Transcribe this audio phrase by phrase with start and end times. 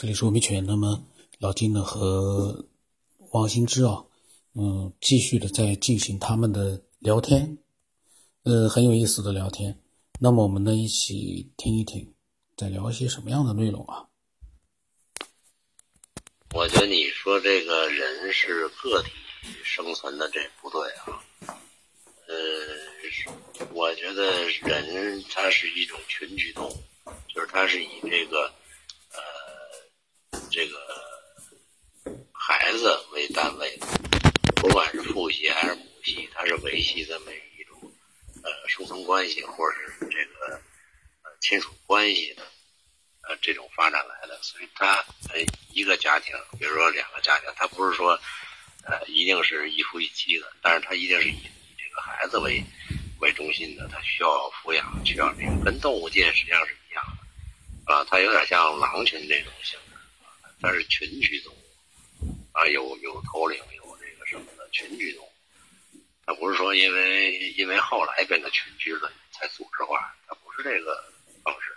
[0.00, 0.64] 这里是吴明全。
[0.64, 1.06] 那么
[1.40, 2.64] 老金呢和
[3.32, 4.02] 王新之啊，
[4.54, 7.58] 嗯，继续的在进行他们的聊天，
[8.44, 9.78] 呃，很有意思的聊天。
[10.18, 12.14] 那么我们呢一起听一听，
[12.56, 14.08] 在聊一些什么样的内容啊？
[16.54, 19.10] 我觉得你说这个人是个体
[19.62, 21.20] 生存的，这不对啊。
[22.26, 26.82] 呃，我觉得人它是一种群居动物，
[27.28, 28.50] 就是它是以这个。
[30.50, 30.78] 这个
[32.32, 33.78] 孩子为单位，
[34.56, 37.92] 不管是父系还是母系，它是维系这么一种
[38.42, 40.60] 呃生存关系，或者是这个
[41.22, 42.42] 呃亲属关系的
[43.22, 44.36] 呃这种发展来的。
[44.42, 44.96] 所以它
[45.28, 45.40] 呃
[45.72, 48.18] 一个家庭，比如说两个家庭，它不是说
[48.82, 52.60] 呃一定是一夫一妻的，但是它一定是以以这个孩子为
[53.20, 57.04] 为中心的，它需要抚养，需要这个，跟动物界实际上是一样
[57.86, 59.78] 的啊，它有点像狼群这种性。
[60.60, 61.58] 它是群居动物
[62.52, 65.30] 啊，有有头领，有这个什么的群居动物。
[66.26, 71.02] 它不是说因为因为后来变得群居了才组织化，它不是这个
[71.42, 71.76] 方式。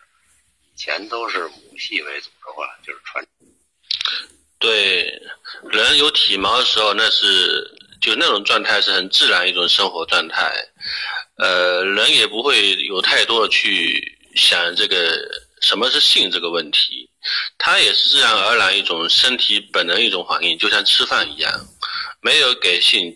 [0.73, 3.25] 以前都是母系为组织化，就是传。
[4.59, 5.03] 对，
[5.69, 7.69] 人有体毛的时候，那是
[8.01, 10.53] 就那种状态是很自然一种生活状态。
[11.37, 15.15] 呃，人也不会有太多的去想这个
[15.63, 17.09] 什么是性这个问题。
[17.57, 21.51] 它也是自然而然一种身体本能一种反应，就像吃饭一样，
[22.21, 23.15] 没有给性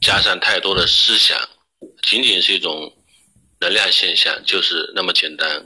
[0.00, 1.38] 加上太多的思想，
[2.02, 2.90] 仅仅是一种
[3.60, 5.62] 能量现象，就是那么简单。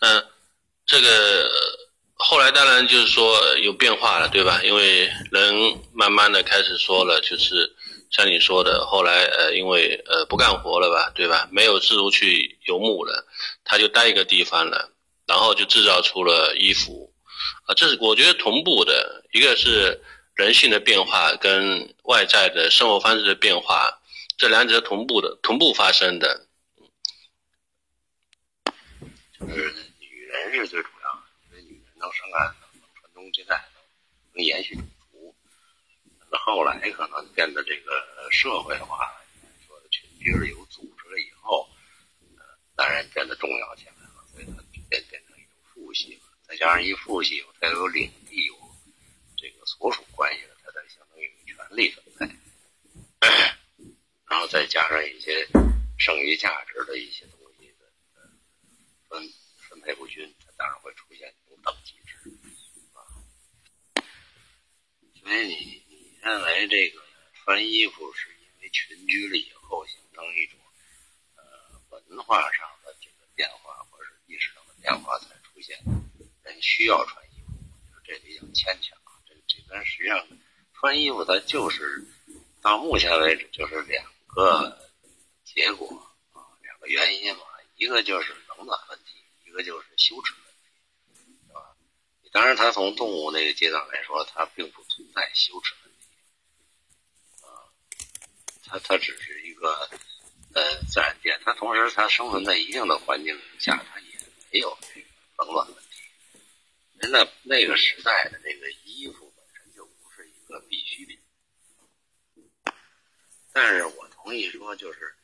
[0.00, 0.24] 嗯，
[0.86, 1.50] 这个
[2.14, 4.60] 后来当然就是说有变化了，对吧？
[4.62, 7.74] 因为人慢慢的开始说了，就是
[8.12, 11.48] 像你说的，后来呃，因为呃不干活了吧，对吧？
[11.50, 13.26] 没有自如去游牧了，
[13.64, 14.88] 他就待一个地方了。
[15.30, 17.14] 然后就制造出了衣服，
[17.66, 20.02] 啊，这是我觉得同步的，一个是
[20.34, 24.00] 人性的变化跟外在的生活方式的变化，
[24.36, 26.48] 这两者同步的，同步发生的。
[29.38, 33.64] 就是女人是最主要的，因为女人能生孩子，能传宗接代，
[34.34, 35.32] 能延续种族。
[36.28, 37.92] 那后来可能变得这个
[38.32, 39.08] 社会化，
[39.64, 41.70] 说的群居有组织了以后，
[42.36, 42.42] 呃，
[42.76, 43.92] 男人变得重要起来。
[44.88, 48.54] 变变成一种父系了，再加上一父系，它有领地，有
[49.34, 52.28] 这个所属关系的，它才相当于权力分配。
[54.28, 55.48] 然后再加上一些
[55.98, 57.86] 剩余价值的一些东西的
[59.08, 59.26] 分
[59.70, 62.12] 分配不均，它当然会出现一种等级制
[62.92, 63.00] 啊。
[65.18, 67.00] 所以你你认为这个
[67.32, 70.60] 穿衣服是因为群居了以后形成一种
[71.36, 72.68] 呃文化上？
[74.82, 75.78] 变化才出现，
[76.42, 77.52] 人需要穿衣服，
[78.02, 78.98] 这比较牵强。
[79.28, 80.26] 这这边实际上
[80.72, 82.06] 穿衣服，它就是
[82.62, 84.78] 到目前为止就是两个
[85.42, 85.88] 结果
[86.32, 87.40] 啊，两个原因嘛。
[87.74, 91.74] 一个就是冷暖问题，一个就是羞耻问题，是吧？
[92.30, 96.06] 当然，它从动物那个阶段来说，它并不存在羞耻问题
[97.42, 97.66] 啊，
[98.64, 99.90] 它它只是一个
[100.54, 103.98] 呃自然界，它同时它生存在一定的环境下，它。
[103.98, 104.06] 也
[104.52, 105.06] 没有这个
[105.38, 106.02] 冷暖问题。
[106.98, 111.19] 人那那个时代的那个衣服本身就不是一个必需品。
[113.52, 115.14] 但是我同意说，就是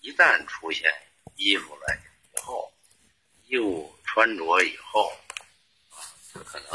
[0.00, 0.92] 一旦出现
[1.36, 1.86] 衣服了
[2.34, 2.72] 以后，
[3.46, 5.12] 衣服穿着以后，
[5.90, 5.98] 啊，
[6.44, 6.70] 可能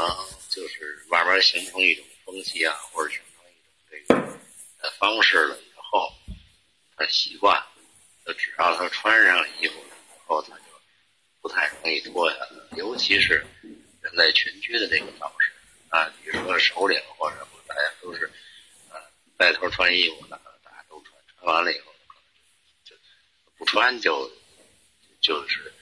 [0.48, 4.38] 就是慢慢形成一种风气啊，或者形成一种
[4.78, 6.12] 这个方式了以后，
[6.96, 7.62] 他习惯，
[8.24, 10.64] 就只要他穿上衣服了以后，他就。
[11.42, 13.34] 不太容易脱下来，尤其是
[14.00, 15.52] 人在群居的这个方式
[15.90, 18.24] 啊，比如说首领或者什么，大家都是
[18.88, 18.96] 啊
[19.36, 20.33] 带头穿衣服的，
[21.44, 21.94] 完了以后
[22.84, 22.96] 就
[23.56, 24.30] 不穿就
[25.20, 25.72] 就是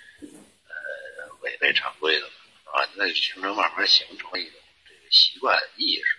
[0.69, 2.33] 呃违背常规的了
[2.73, 6.19] 啊，那就形成慢慢形成一种这个习惯意识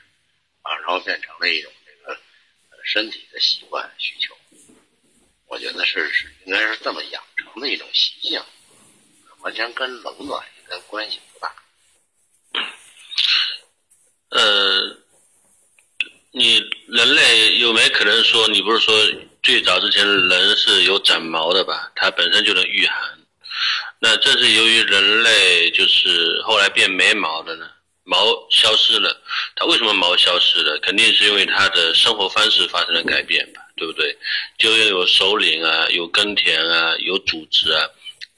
[0.62, 2.19] 啊，然后变成了一种这个
[2.84, 4.38] 身体的习惯需求，
[5.48, 8.42] 我觉得是是应该是这么养成的一种习性。
[9.39, 11.54] 完全跟冷暖应该关系不大。
[14.30, 14.98] 呃，
[16.31, 18.96] 你人类有没可能说，你不是说
[19.44, 21.92] 最早之前人是有长毛的吧？
[21.95, 22.98] 它本身就能御寒。
[24.00, 27.68] 那这是由于人类就是后来变没毛的呢？
[28.06, 29.22] 毛消失了，
[29.56, 30.80] 它为什么毛消失了？
[30.81, 33.62] 肯定是因为它的生活方式发生了改变吧？
[33.75, 34.18] 对不对？
[34.57, 37.84] 就有首领啊，有耕田啊，有组织啊。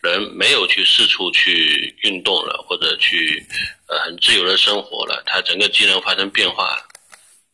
[0.01, 3.43] 人没有去四处去运动了，或者去
[3.87, 6.83] 呃很自由的生活了，他整个机能发生变化了，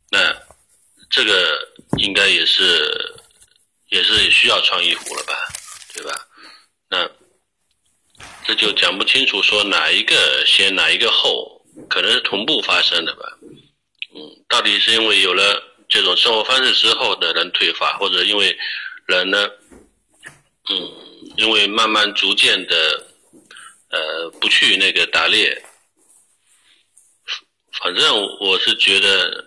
[0.09, 0.35] 那
[1.09, 1.57] 这个
[1.99, 3.10] 应该也是
[3.91, 5.33] 也是需要穿衣服了吧，
[5.93, 6.27] 对吧？
[6.89, 7.09] 那
[8.45, 13.23] 这就讲不清楚说哪一个先哪一个后，可能是同步发生的吧。
[14.15, 18.57] 嗯，到底是因为有了这种生活方式之后的人退化，或者因为
[19.07, 19.49] 人呢，
[20.69, 20.91] 嗯，
[21.37, 23.05] 因为慢慢逐渐的，
[23.89, 25.61] 呃，不去那个打猎，
[27.81, 29.45] 反正我是觉得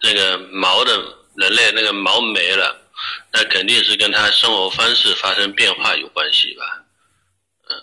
[0.00, 0.96] 那个毛的
[1.36, 2.87] 人类那个毛没了，
[3.32, 6.84] 那肯定是跟他生活方式发生变化有关系吧。
[7.68, 7.76] 嗯，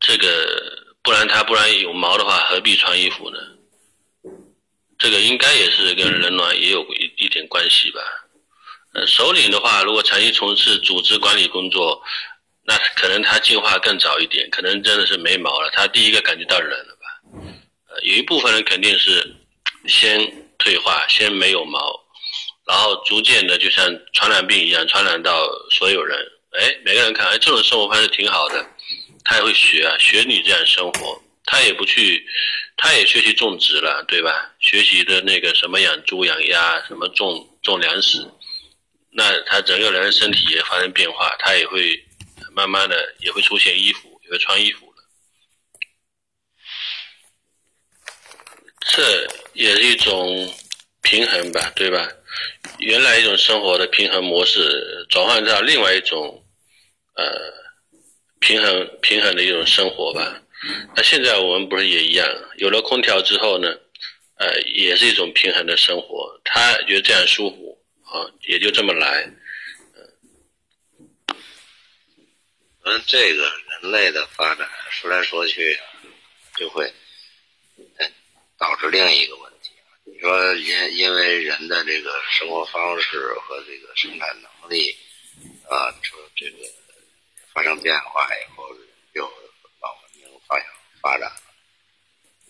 [0.00, 3.38] 这个不然他不然有毛的话，何必穿衣服呢？
[4.98, 8.00] 这个应该也是跟人卵也有一一点关系吧。
[8.94, 12.02] 呃，首领的话，如果长期从事组织管理工作，
[12.64, 17.06] 那可能他进化更早一点，可能真的是没毛了，他第一个感觉到冷了吧。
[17.88, 19.36] 呃，有一部分人肯定是
[19.86, 20.18] 先
[20.56, 21.78] 退化，先没有毛，
[22.66, 26.18] 然后逐渐的就像传染病一样传染到所有人。
[26.58, 28.66] 哎，每个人看，哎，这种生活方式挺好的，
[29.24, 31.22] 他也会学啊，学你这样生活。
[31.48, 32.26] 他也不去，
[32.76, 34.50] 他也学习种植了，对吧？
[34.58, 38.18] 学习的那个什么养猪养鸭，什么种种粮食，
[39.12, 42.04] 那他整个人身体也发生变化，他也会
[42.52, 45.04] 慢慢的也会出现衣服，也会穿衣服了。
[48.88, 50.52] 这也是一种
[51.02, 52.08] 平衡吧，对吧？
[52.78, 56.44] 原来一种生活的平衡模式，转换到另外一种
[57.14, 57.52] 呃
[58.40, 60.42] 平衡平衡的一种生活吧。
[60.96, 62.26] 那现在我们不是也一样？
[62.56, 63.68] 有了空调之后呢，
[64.38, 66.40] 呃，也是一种平衡的生活。
[66.44, 69.30] 他觉得这样舒服啊，也就这么来。
[72.84, 73.42] 嗯，这个
[73.82, 75.78] 人类的发展说来说去，
[76.56, 76.92] 就会
[78.58, 79.45] 导致另一个问。
[80.26, 84.96] 说因因为人的这个生活方式和这个生产能力
[85.68, 86.58] 啊，说这个
[87.54, 88.66] 发生变化以后。
[89.14, 89.22] 就
[89.80, 90.40] 老文明
[91.00, 91.32] 发展了，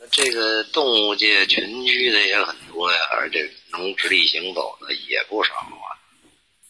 [0.00, 5.94] 那这个动物界群居的也很多呀，而且能直立行走的也不少啊，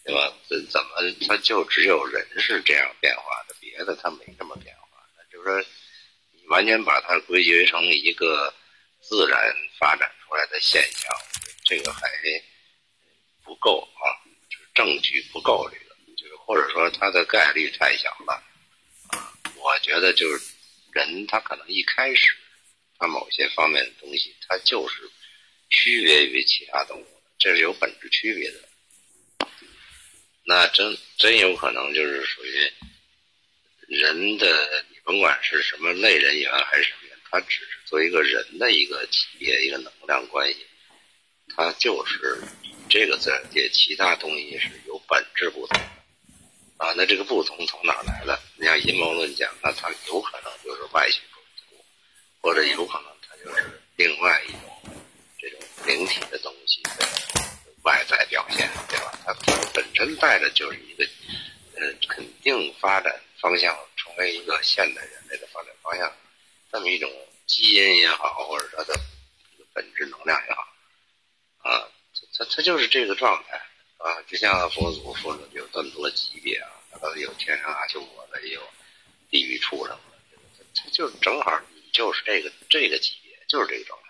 [0.04, 0.30] 对吧？
[0.50, 0.88] 怎怎么
[1.26, 5.02] 它就只有人是这样变化的，别的它没这么变化？
[5.16, 5.70] 那就是说，
[6.32, 8.52] 你完全把它归结成一个
[9.00, 9.40] 自然
[9.80, 11.10] 发展出来的现象，
[11.64, 12.08] 这个还
[13.44, 14.04] 不够啊，
[14.50, 18.34] 就是证据不够，这个就是或者说它的概率太小了
[19.08, 20.56] 啊，我觉得就是。
[20.92, 22.34] 人他可能一开始，
[22.98, 25.02] 他某些方面的东西，他就是
[25.68, 29.48] 区别于其他动物的，这是有本质区别的。
[30.46, 32.72] 那真真有可能就是属于
[33.88, 40.66] 人的，你甭管是什么类人猿还是什么，他只是作为一个人的一个级别、一个能量关系，
[41.54, 45.84] 它就是与这个自然界其他东西是有本质不同的。
[46.78, 48.38] 啊，那这个不同从哪来的？
[48.56, 51.84] 你像阴谋论讲，那它有可能就是外星种族，
[52.42, 54.60] 或者有可能它就是另外一种
[55.38, 56.90] 这种灵体的东西的
[57.84, 59.18] 外在表现，对吧？
[59.24, 61.08] 它它本身带的就是一个，
[61.76, 66.14] 呃，肯定发展方向，成为一个现代人类的发展方向，
[66.70, 67.10] 这么一种
[67.46, 69.00] 基因也好，或者它的
[69.72, 70.62] 本质能量也好，
[71.58, 71.88] 啊，
[72.36, 73.62] 它它就是这个状态。
[73.98, 78.62] 啊，就像佛祖说的，有这么多级别啊，它有天上阿修罗的，也有
[79.30, 84.06] 地狱畜生的，它就正好你就是这个这个级别，就是这个状态。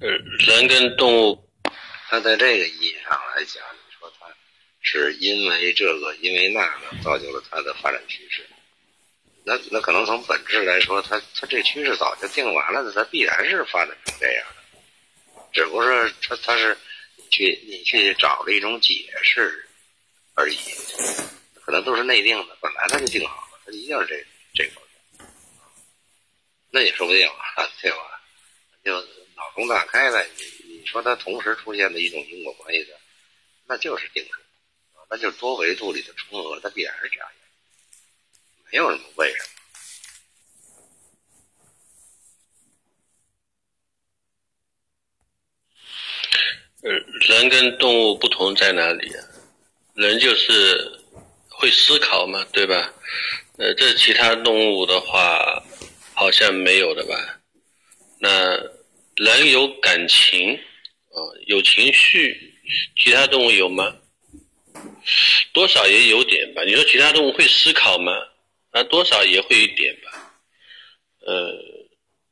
[0.00, 1.50] 呃，人跟动物，
[2.08, 3.62] 它在这个意义上来讲，
[4.80, 8.46] 是因为这个，因为那个，造就了它的发展趋势。
[9.44, 14.62] 那那可能从本质来说，它它这趋势早就定完了的，它必然是发展成这样的，
[15.52, 16.76] 只不过是它它是
[17.30, 19.66] 去你去找了一种解释
[20.34, 20.56] 而已，
[21.54, 24.82] 可能都是内定的，本来它就定好了，它一定是这这方
[25.16, 25.26] 向，
[26.70, 27.96] 那也说不定啊， 对吧？
[28.84, 28.94] 就
[29.34, 32.98] 脑洞大开了，你你说它同时出现的一种因果关系的，
[33.66, 34.40] 那就是定数，
[35.10, 37.28] 那就多维度里的重合，它必然是这样。
[38.70, 39.48] 没有什么为什么。
[47.26, 49.24] 人跟动物不同在哪里啊？
[49.94, 51.00] 人就是
[51.48, 52.92] 会思考嘛，对吧？
[53.58, 55.64] 呃，这其他动物的话，
[56.14, 57.40] 好像没有的吧？
[58.20, 58.54] 那
[59.16, 62.54] 人有感情，啊，有情绪，
[62.96, 63.96] 其他动物有吗？
[65.52, 66.62] 多少也有点吧。
[66.64, 68.12] 你说其他动物会思考吗？
[68.70, 70.32] 啊，多少也会一点吧。
[71.20, 71.52] 呃，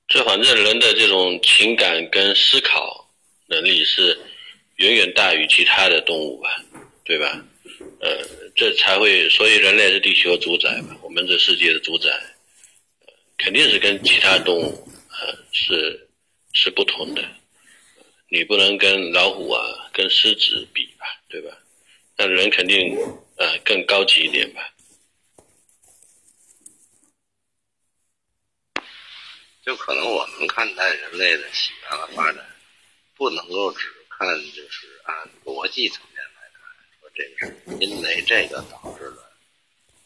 [0.09, 3.11] 这反正人的这种情感跟思考
[3.47, 4.19] 能力是
[4.76, 6.62] 远远大于其他的动物吧，
[7.05, 7.43] 对吧？
[8.00, 8.23] 呃，
[8.55, 12.11] 这才会，所以人类是地球主宰嘛，我们这世界的主宰，
[13.38, 16.09] 肯定是跟其他动物呃是
[16.53, 17.23] 是不同的。
[18.29, 19.62] 你不能跟老虎啊、
[19.93, 21.50] 跟狮子比吧，对吧？
[22.18, 22.96] 那人肯定
[23.37, 24.73] 呃更高级一点吧。
[29.62, 32.42] 就可能我们看待人类的起源和发展，
[33.16, 36.62] 不能够只看就是按逻辑层面来看，
[37.00, 39.32] 说这个是因为这个导致了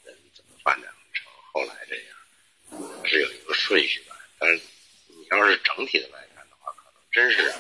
[0.03, 4.17] 人怎么发展成后来这样，是有一个顺序的。
[4.39, 4.61] 但是
[5.09, 7.55] 你要是整体的来看的话，可能真是。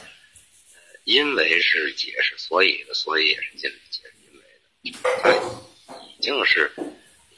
[1.05, 4.13] 因为是解释所以的，所以也是尽力解释，
[5.23, 5.33] 它
[6.19, 6.73] 已经是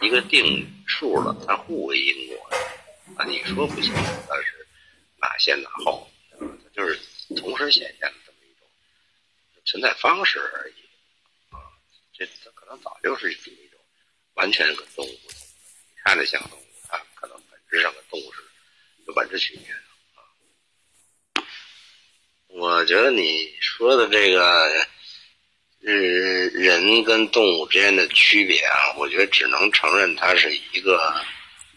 [0.01, 2.57] 一个定数了，它互为因果的
[3.17, 3.25] 啊！
[3.27, 4.67] 你说不行，它是
[5.21, 6.09] 哪先哪后，
[6.39, 6.99] 它就是
[7.37, 8.69] 同时显现的这么一种
[9.65, 10.75] 存在方式而已
[11.51, 11.59] 啊！
[12.13, 13.81] 这它可能早就是一种
[14.35, 15.39] 完全跟动物不同，
[16.05, 18.41] 看着像动物，它可能本质上跟动物是
[19.07, 19.81] 有本质区别的。
[22.49, 24.87] 我觉得你说的这个，
[25.85, 31.13] 呃，人跟动物之间的区别啊，我觉得只能承认它是一个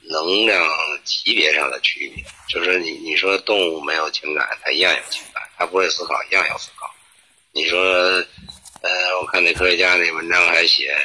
[0.03, 0.63] 能量
[1.03, 2.23] 级别上的区别。
[2.47, 6.87] 就是你你说动物没有情感，它一样有情感；它不会思考，一样有思考。
[7.51, 7.79] 你说，
[8.81, 10.95] 呃，我看那科学家那文章还写，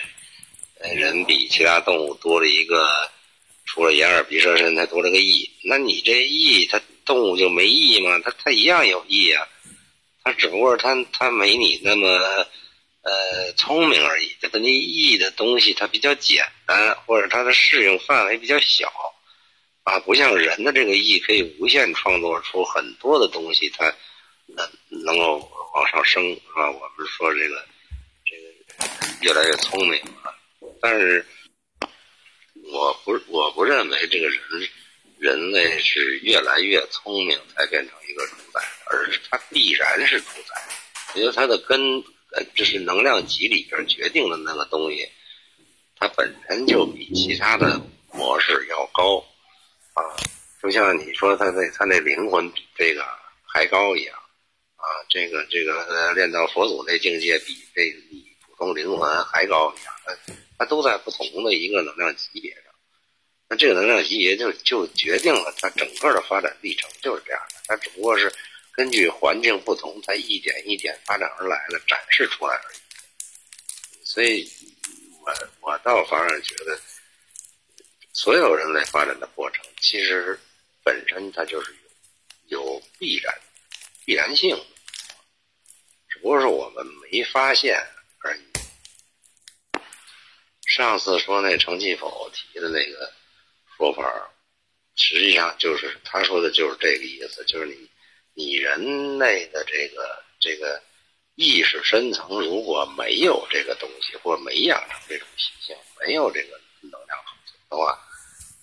[0.80, 2.86] 呃，人比其他动物多了一个，
[3.64, 5.50] 除了眼耳鼻舌身，它多了个意。
[5.64, 8.20] 那你这意，它动物就没意吗？
[8.22, 9.48] 它它一样有意啊。
[10.22, 12.46] 它只不过它它没你那么
[13.02, 18.92] 呃聪明而已，他那意的东西它比较简单，或者它的适应范围比较小，
[19.84, 23.86] 啊，不像人的这个意可以无限创作出很多的东西，它
[24.46, 25.38] 能能够
[25.74, 26.70] 往上升，是吧？
[26.70, 27.64] 我们说这个
[28.24, 30.34] 这个越来越聪明了，
[30.80, 31.24] 但是
[32.72, 34.40] 我不我不认为这个人
[35.18, 38.60] 人类是越来越聪明才变成一个主宰。
[38.92, 40.60] 而是它必然是主宰，
[41.14, 45.08] 因为它的根，呃，就是能量级里边决定的那个东西，
[45.96, 47.80] 它本身就比其他的
[48.12, 49.18] 模式要高，
[49.94, 49.98] 啊，
[50.62, 53.04] 就像你说他那他那灵魂比这个
[53.44, 54.16] 还高一样，
[54.76, 62.64] 啊，这个这个练到佛祖那境界比这比普通灵魂还高一样，它它都在不同的一个能量级别上，
[63.48, 68.32] 那这个能量级别就就决定了它整个的发展历程就是这样的，它只不过是。
[68.72, 72.78] 根据环境不同，它一点一点发展而来的，展示出来而已。
[74.04, 74.48] 所以，
[75.22, 76.80] 我我倒反而觉得，
[78.12, 80.38] 所有人类发展的过程，其实
[80.82, 81.76] 本身它就是
[82.46, 83.38] 有有必然
[84.06, 84.56] 必然性，
[86.08, 87.76] 只不过是我们没发现
[88.20, 88.42] 而已。
[90.66, 93.12] 上次说那程继否提的那个
[93.76, 94.30] 说法，
[94.96, 97.90] 实际上就是他说的就是这个意思，就是你。
[98.34, 100.82] 你人类的这个这个
[101.34, 107.98] 意识深层如果没有这个东西，或者没养成这种习性，没有这个能量储存的话，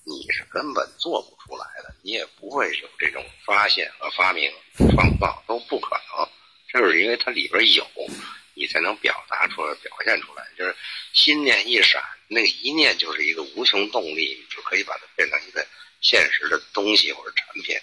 [0.04, 4.52] 你是根本做不出来的，你也不会有这种发现和发明、
[4.92, 6.30] 创造都不可能。
[6.74, 7.86] 就是因为它里边有，
[8.54, 10.46] 你才能表达出来、表现出来。
[10.58, 10.76] 就是
[11.14, 15.66] 心念一闪，那个一念就是一个无穷动力，你就可以把它变成一个
[16.02, 17.76] 现实的东西或者产品。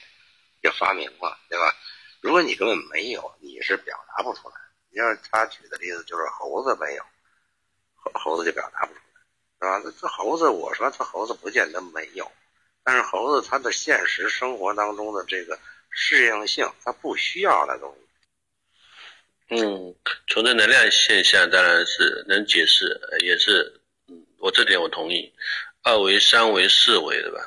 [0.64, 1.76] 就发明了，对吧？
[2.23, 4.54] 如果你根本没有，你是表达不出来。
[4.88, 7.04] 你像他举的例子，就是猴子没有，
[7.97, 9.92] 猴猴子就表达不出来，是吧？
[10.00, 12.33] 这猴子，我说这猴子不见得没有，
[12.83, 15.59] 但是猴子它的现实生活当中的这个
[15.90, 19.56] 适应性，它不需要那东西。
[19.56, 19.94] 嗯，
[20.26, 25.30] 从这能量现象当然是能解释，也是，嗯，我这点我同意。
[25.83, 27.40] 二维、三维、四维的吧？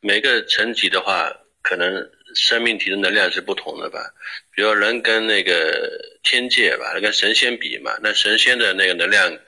[0.00, 1.32] 每个层级的话，
[1.62, 2.12] 可能。
[2.34, 4.12] 生命体的能量是不同的吧？
[4.54, 5.90] 比如人跟那个
[6.22, 9.38] 天界吧，跟神仙比嘛，那神仙的那个能量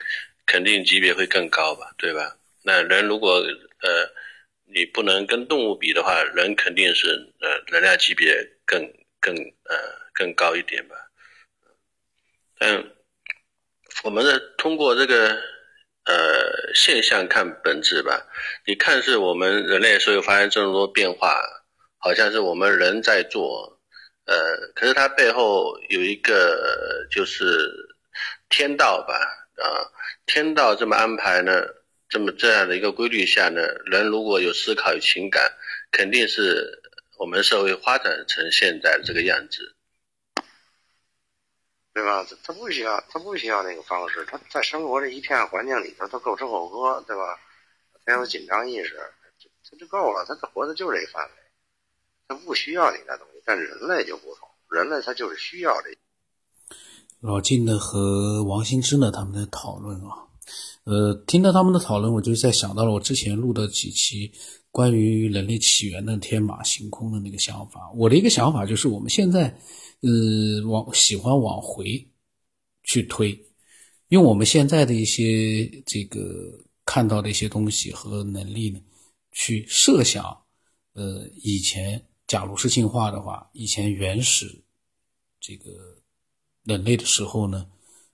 [0.45, 2.37] 肯定级别会更高吧，对吧？
[2.63, 3.35] 那人如果
[3.81, 4.09] 呃，
[4.73, 7.07] 你不能跟动物比的话，人肯定是
[7.39, 8.35] 呃能量级别
[8.65, 8.81] 更
[9.19, 9.75] 更呃
[10.13, 10.95] 更高一点吧。
[12.59, 12.91] 嗯，
[14.03, 15.33] 我们的通过这个
[16.05, 18.27] 呃现象看本质吧，
[18.65, 21.41] 你看是我们人类所有发生这么多变化。
[22.01, 23.79] 好像是我们人在做，
[24.25, 27.71] 呃，可是它背后有一个就是
[28.49, 29.13] 天道吧，
[29.55, 29.85] 啊，
[30.25, 31.63] 天道这么安排呢，
[32.09, 35.53] 这么这样的一个规律下呢，人如果有思考、有情感，
[35.91, 36.81] 肯定是
[37.17, 39.75] 我们社会发展成现在这个样子，
[41.93, 42.25] 对吧？
[42.27, 47.39] 他他不需要，他不需要那个方式，他在生活这一片环境里头，他够吃够喝，对吧？
[48.03, 48.99] 他有紧张意识，
[49.69, 51.31] 他就够了，他活的就是这范围，
[52.31, 53.41] 他不需要你那东西。
[53.45, 55.89] 但人类就不同，人类他就是需要这。
[57.19, 60.25] 老晋呢和王新之呢他们在讨论啊，
[60.85, 64.31] 呃，听到他们的讨论，我就在想到了我之前录的几期
[64.71, 67.91] 关于人类起源的天马行空的那个想法。
[67.95, 69.47] 我的一个想法就是，我们现在
[70.01, 72.07] 呃往喜欢往回
[72.83, 73.37] 去推，
[74.07, 76.19] 用我们现在的一些这个
[76.85, 78.79] 看到的一些东西和能力呢，
[79.31, 80.25] 去设想，
[80.93, 84.63] 呃，以前假如是进化的话，以前原始
[85.41, 85.97] 这个。
[86.63, 87.67] 人类的时候呢，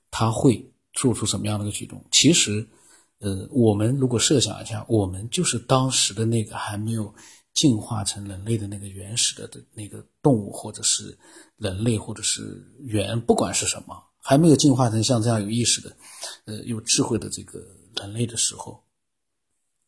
[0.10, 2.02] 他会做出什么样的一个举动？
[2.14, 2.66] 其实，
[3.20, 7.14] 呃，我们如果设想一下，我们就是当时的那个还没有
[7.54, 11.18] 进化成人类的那个原始的的那个动物，或者是
[11.58, 15.98] 人类，或者是猿，不管是什么，还没有进化成像这样有意识的、
[16.46, 17.60] 呃，有智慧的这个
[17.98, 18.82] 人类的时候，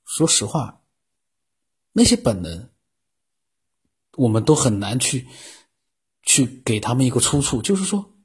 [0.03, 0.81] 说实话，
[1.93, 2.69] 那些本能，
[4.19, 5.25] 我们都很难去
[6.23, 8.17] 去给他们一个出处，就是说。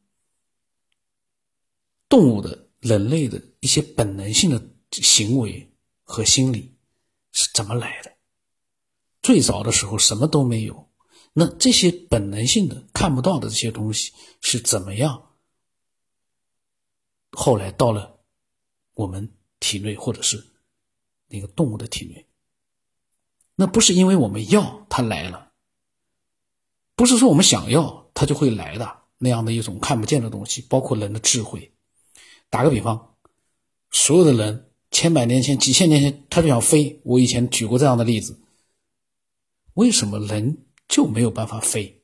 [2.09, 4.61] 动物的、人类的一些本能性的
[4.91, 5.73] 行为
[6.03, 6.77] 和心理
[7.33, 8.13] 是怎么来的？
[9.23, 10.91] 最早的时候什么都没有，
[11.33, 15.31] 那这些本能性的看不到的这些东西是怎么样？
[17.31, 18.21] 后来到了
[18.93, 20.45] 我们体内，或者是
[21.29, 22.29] 那个动物的体内，
[23.57, 25.54] 那不是因为我们要它来了，
[26.97, 31.73] 不是说我们想要它就会来的那样的一种看不见的东西，包括人的智慧。
[32.51, 33.15] 打个比方，
[33.91, 37.01] 所有的人千百年前、几千年前他就想飞。
[37.05, 38.41] 我以前举过这样的例子。
[39.75, 42.03] 为什么人就没有办法飞？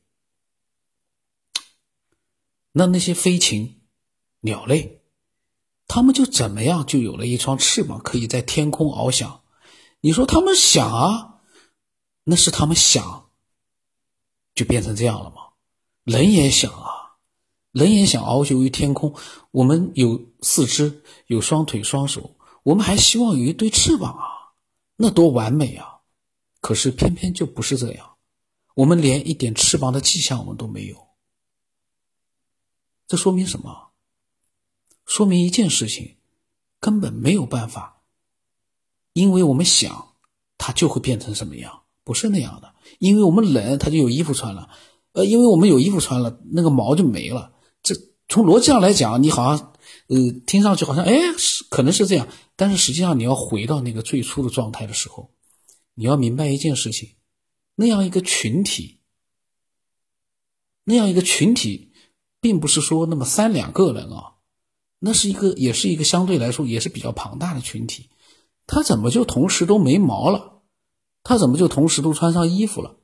[2.72, 3.80] 那那些飞禽、
[4.40, 5.02] 鸟类，
[5.86, 9.42] 他们就怎么样就有了一双翅膀，可以在天空翱翔？
[10.00, 11.42] 你说他们想啊，
[12.24, 13.29] 那是他们想，
[14.60, 15.36] 就变成这样了吗？
[16.04, 16.98] 人也想啊。
[17.72, 19.14] 人也想遨游于天空，
[19.52, 24.50] 我们有四肢，有双腿、双手，我们还希望有一对翅膀啊，
[24.96, 26.00] 那多完美啊！
[26.60, 28.16] 可是偏偏就不是这样，
[28.74, 30.96] 我们连一点翅膀的迹象我们都没有。
[33.06, 33.90] 这说明什么？
[35.06, 36.16] 说明一件事情，
[36.80, 38.02] 根本没有办法，
[39.12, 40.14] 因为我们想，
[40.58, 41.82] 它就会变成什么样？
[42.02, 44.68] 不是那样的，因为我们冷，它就有衣服穿了；
[45.12, 47.52] 呃，因为我们有衣服穿了，那个毛就没了。
[47.82, 47.94] 这
[48.28, 49.72] 从逻辑上来讲，你好像，
[50.08, 50.16] 呃，
[50.46, 55.30] 听上去好像，哎，是可能是这样，但是实际上你要回到那个最初的状态的时候，
[55.94, 57.10] 你要明白一件事情，
[57.74, 59.00] 那样一个群体，
[60.84, 61.92] 那样一个群体，
[62.40, 64.34] 并不是说那么三两个人啊，
[64.98, 68.10] 那是一个，也是一个相对来说也是比较庞大的群体，
[68.66, 70.59] 他怎么就同时都没毛了？
[71.22, 72.96] 他怎么就同时都穿上衣服了？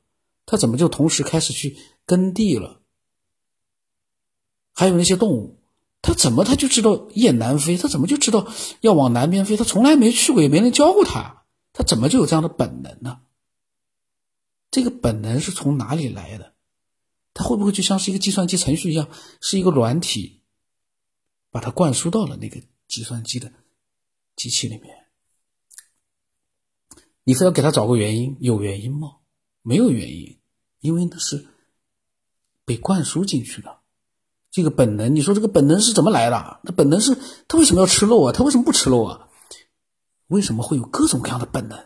[0.45, 2.81] 他怎么就同时开始去耕地了？
[4.73, 5.59] 还有那些动物，
[6.01, 7.77] 他怎么他就知道雁南飞？
[7.77, 8.47] 他怎么就知道
[8.81, 9.57] 要往南边飞？
[9.57, 13.21] 他从来没去过，也没人教过他，他怎么就有这样的本能呢？
[14.71, 16.53] 这个本能是从哪里来的？
[17.33, 19.09] 它会不会就像是一个计算机程序一样，
[19.41, 20.41] 是一个软体，
[21.51, 23.51] 把它灌输到了那个计算机的
[24.35, 24.96] 机器里面？
[27.27, 29.17] 你非要给他找个原因，有原因吗？
[29.61, 30.37] 没有原因，
[30.79, 31.45] 因为那是
[32.63, 33.79] 被灌输进去的。
[34.49, 36.61] 这个本能，你说这个本能是怎么来的？
[36.63, 37.17] 那本能是
[37.49, 38.31] 他为什么要吃肉啊？
[38.31, 39.27] 他为什么不吃肉啊？
[40.27, 41.77] 为什么会有各种各样的本能？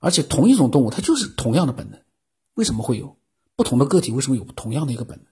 [0.00, 2.02] 而且同一种动物，它就是同样的本能，
[2.54, 3.16] 为什么会有
[3.54, 4.10] 不同的个体？
[4.10, 5.26] 为什么有同样的一个本能？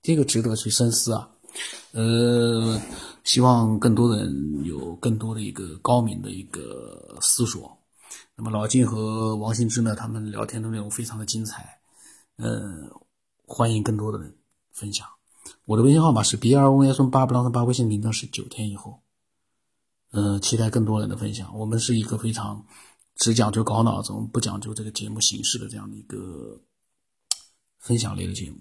[0.00, 1.28] 这个值得去深思啊！
[1.92, 2.80] 呃，
[3.22, 7.76] 希望更多的人有更多的一个高明的一个思索。
[8.42, 11.78] 那么老金和王新之呢，他们聊天的内容非常的精彩，
[12.36, 12.88] 呃，
[13.44, 14.34] 欢迎更多的人
[14.72, 15.06] 分享。
[15.66, 19.02] 我的微信号码是 b 二 o n s 八不当的八，微信名称是九天以后。
[20.12, 21.54] 嗯，期待更多人的分享。
[21.54, 22.64] 我们是一个非常
[23.14, 26.58] 只讲究搞脑子，不讲究这个节目形式的这样的一个
[27.78, 28.56] 分享类的节目。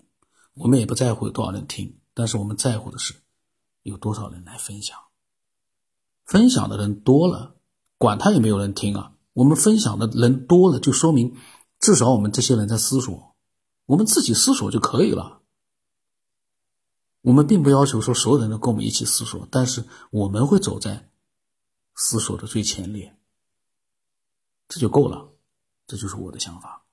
[0.56, 3.16] 我们也不在乎有多少人听，但是我们在乎的是
[3.84, 4.98] 有多少人来分享。
[6.26, 7.56] 分享的人多了，
[7.98, 9.14] 管他有没有人听啊。
[9.34, 11.36] 我们分享的人多了，就说明
[11.80, 13.36] 至少我们这些人在思索。
[13.86, 15.42] 我们自己思索就可以了。
[17.22, 21.10] 我们并不要求说所有人都跟我们一起思索，但是我们会走在
[21.96, 23.16] 思索的最前列，
[24.68, 25.30] 这就够了。
[25.86, 26.86] 这就是我的想法。